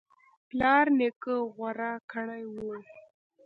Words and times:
پلار 0.49 0.85
نیکه 0.97 1.35
غوره 1.55 1.91
کړی 2.11 2.43
و 2.51 2.55